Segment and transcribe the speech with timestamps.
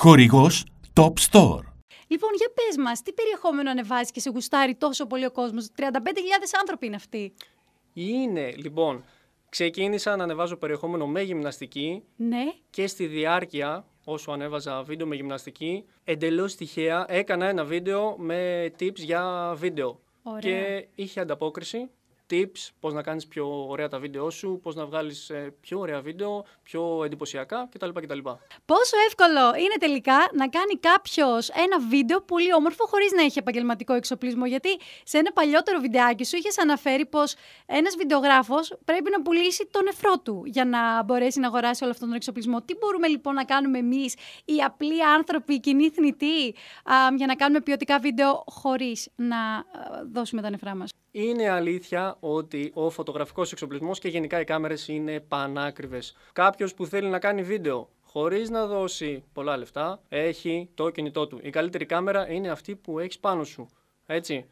[0.00, 1.60] Χορηγός Top Store.
[2.06, 5.82] Λοιπόν, για πες μας, τι περιεχόμενο ανεβάζει και σε γουστάρει τόσο πολύ ο κόσμος; 35.000
[6.60, 7.34] άνθρωποι είναι αυτοί.
[7.92, 9.04] Είναι, λοιπόν,
[9.48, 12.44] ξεκίνησα να ανεβάζω περιεχόμενο με γυμναστική Ναι.
[12.70, 18.96] και στη διάρκεια, όσο ανέβαζα βίντεο με γυμναστική, εντελώς τυχαία έκανα ένα βίντεο με tips
[18.96, 20.00] για βίντεο.
[20.22, 20.40] Ωραία.
[20.40, 21.90] Και είχε ανταπόκριση,
[22.30, 26.00] tips, πώς να κάνεις πιο ωραία τα βίντεο σου, πώς να βγάλεις ε, πιο ωραία
[26.00, 27.88] βίντεο, πιο εντυπωσιακά κτλ.
[27.88, 28.18] κτλ.
[28.64, 33.92] Πόσο εύκολο είναι τελικά να κάνει κάποιος ένα βίντεο πολύ όμορφο χωρίς να έχει επαγγελματικό
[33.92, 34.68] εξοπλισμό; Γιατί
[35.04, 37.34] σε ένα παλιότερο βιντεάκι σου είχες αναφέρει πως
[37.66, 42.08] ένας βιντεογράφος πρέπει να πουλήσει τον νεφρό του για να μπορέσει να αγοράσει όλο αυτόν
[42.08, 42.62] τον εξοπλισμό.
[42.62, 46.54] Τι μπορούμε λοιπόν να κάνουμε εμείς, οι απλοί άνθρωποι, οι κοινοί θνητοί,
[46.84, 49.64] α, για να κάνουμε ποιοτικά βίντεο χωρίς να α,
[50.12, 55.20] δώσουμε τα νεφρά μας; Είναι αλήθεια ότι ο φωτογραφικός εξοπλισμός και γενικά οι κάμερες είναι
[55.20, 56.16] πανάκριβες.
[56.32, 61.38] Κάποιος που θέλει να κάνει βίντεο χωρίς να δώσει πολλά λεφτά, έχει το κινητό του.
[61.42, 63.68] Η καλύτερη κάμερα είναι αυτή που έχεις πάνω σου.
[64.06, 64.46] Έτσι.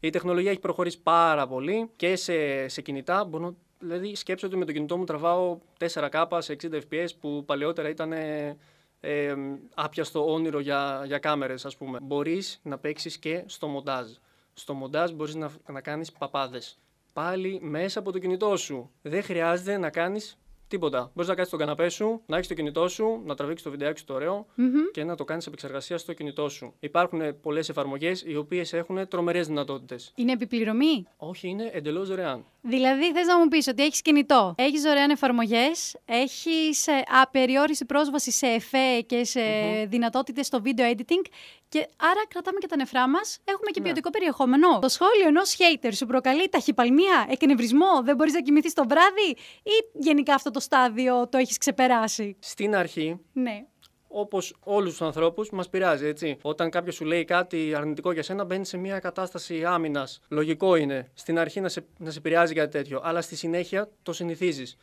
[0.00, 3.24] Η τεχνολογία έχει προχωρήσει πάρα πολύ και σε, σε κινητά.
[3.24, 7.88] Μπορώ, δηλαδή, σκέψω ότι με το κινητό μου τραβάω 4K σε 60 fps που παλαιότερα
[7.88, 8.56] ήταν ε,
[9.00, 9.34] ε,
[9.74, 11.98] άπιαστο όνειρο για, για κάμερες, ας πούμε.
[12.02, 14.06] Μπορείς να παίξεις και στο μοντάζ.
[14.52, 16.78] Στο μοντάζ μπορείς να, να κάνεις παπάδες.
[17.18, 18.90] Πάλι μέσα από το κινητό σου.
[19.02, 20.38] Δεν χρειάζεται να κάνεις
[20.68, 21.10] τίποτα.
[21.14, 23.98] Μπορείς να κάτσεις στον καναπέ σου, να έχεις το κινητό σου, να τραβήξεις το βιντεάκι
[23.98, 24.46] σου το ωραίο
[24.92, 26.74] και να το κάνεις επεξεργασία στο κινητό σου.
[26.80, 30.12] Υπάρχουν πολλές εφαρμογές οι οποίες έχουν τρομερές δυνατότητες.
[30.14, 32.44] Είναι επιπληρωμή; Όχι, είναι εντελώς δωρεάν.
[32.68, 36.86] Δηλαδή, θες να μου πεις ότι έχεις κινητό, έχεις δωρεάν εφαρμογές, έχεις
[37.22, 39.40] απεριόριστη πρόσβαση σε εφέ και σε
[39.88, 41.24] δυνατότητες στο video editing.
[41.68, 43.84] Και άρα κρατάμε και τα νεφρά μας, έχουμε και Ναι.
[43.84, 44.78] ποιοτικό περιεχόμενο.
[44.78, 49.30] Το σχόλιο ενός hater σου προκαλεί ταχυπαλμία, εκνευρισμό, δεν μπορείς να κοιμηθείς το βράδυ,
[49.62, 53.66] ή γενικά αυτό το στάδιο το έχεις ξεπεράσει; Στην αρχή Ναι.
[54.08, 56.36] Όπως όλους τους ανθρώπους, μας πειράζει, έτσι.
[56.42, 60.20] Όταν κάποιος σου λέει κάτι αρνητικό για σένα, μπαίνει σε μια κατάσταση άμυνας.
[60.28, 64.12] Λογικό είναι στην αρχή να σε, να σε επηρεάζει κάτι τέτοιο, αλλά στη συνέχεια το
[64.12, 64.76] συνηθίζεις.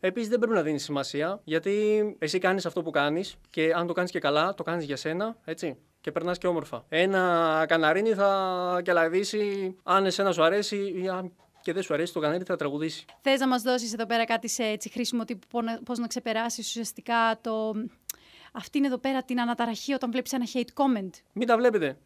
[0.00, 1.72] Επίσης, δεν πρέπει να δίνεις σημασία, γιατί
[2.18, 5.36] εσύ κάνεις αυτό που κάνεις και αν το κάνεις και καλά, το κάνεις για σένα,
[5.44, 5.76] έτσι.
[6.00, 6.84] Και περνάς και όμορφα.
[6.88, 12.20] Ένα καναρίνι θα κελαδίσει αν εσένα σου αρέσει ή αν και δεν σου αρέσει το
[12.20, 13.04] καναρίνι θα τραγουδήσει.
[13.20, 17.38] Θες να μας δώσεις εδώ πέρα κάτι σε έτσι, χρήσιμο τύπου πώς να ξεπεράσεις ουσιαστικά
[17.40, 17.72] το.
[18.52, 21.10] Αυτή είναι εδώ πέρα την αναταραχή όταν βλέπεις ένα hate comment.
[21.32, 21.98] Μην τα βλέπετε.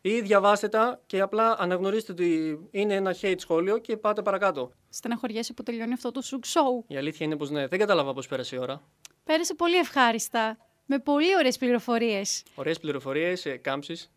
[0.00, 4.70] Ή διαβάστε τα και απλά αναγνωρίστε ότι είναι ένα hate σχόλιο και πάτε παρακάτω.
[4.88, 6.84] Στεναχωριέσαι που τελειώνει αυτό το σουκ show.
[6.86, 8.82] Η αλήθεια είναι πως ναι, δεν κατάλαβα πώς πέρασε η ώρα.
[9.24, 10.58] Πέρασε πολύ ευχάριστα.
[10.86, 12.42] Με πολύ ωραίες πληροφορίες.
[12.54, 14.10] Ωραίες πληροφορίες, κάμψεις.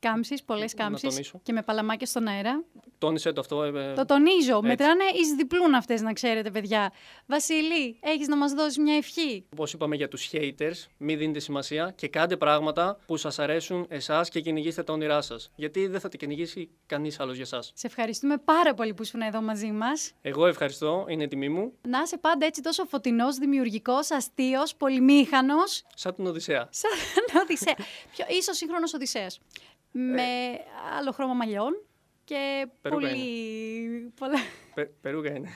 [0.00, 1.08] Κάμψεις, πολλές Να κάμψεις.
[1.08, 1.40] τονίσω.
[1.42, 2.64] Και με παλαμάκια στον αέρα.
[2.98, 3.62] Τόνισε το αυτό.
[3.62, 4.62] ε, Το τονίζω.
[4.62, 6.92] Μετράνε εις διπλούν αυτές, να ξέρετε, παιδιά.
[7.26, 11.92] Βασίλη, έχεις να μας δώσεις μια ευχή; Όπως είπαμε για τους haters, μην δίνετε σημασία
[11.96, 15.50] και κάντε πράγματα που σας αρέσουν εσάς και κυνηγήστε τα όνειρά σας.
[15.54, 17.62] Γιατί δεν θα τα κυνηγήσει κανείς άλλος για εσά.
[17.62, 20.12] Σε ευχαριστούμε πάρα πολύ που ήσουν εδώ μαζί μας.
[20.22, 25.82] Εγώ ευχαριστώ, είναι τιμή μου, Να είσαι πάντα έτσι τόσο φωτεινός, δημιουργικός, αστείος, πολυμήχανος.
[25.94, 26.68] σαν τον Οδυσσέα.
[26.70, 26.90] Σαν
[27.42, 27.74] Οδυσσέα.
[28.12, 29.40] Πιο ίσως σύγχρονος Οδυσσέας.
[29.90, 30.22] Με
[30.98, 31.84] άλλο χρώμα μαλλιών
[32.24, 34.12] και Περούκα πολύ...
[34.18, 34.38] πολλά...
[34.74, 35.48] Πε, περούκα είναι.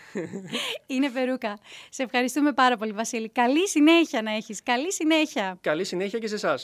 [0.94, 1.58] είναι περούκα.
[1.88, 3.28] Σε ευχαριστούμε πάρα πολύ, Βασίλη.
[3.28, 4.62] Καλή συνέχεια να έχεις.
[4.62, 5.58] Καλή συνέχεια.
[5.60, 6.62] Καλή συνέχεια και σε εσάς.